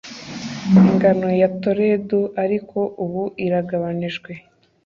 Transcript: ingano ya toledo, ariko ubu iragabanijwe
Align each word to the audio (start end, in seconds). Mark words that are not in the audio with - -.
ingano 0.79 1.27
ya 1.41 1.49
toledo, 1.61 2.19
ariko 2.43 2.79
ubu 3.03 3.23
iragabanijwe 3.45 4.31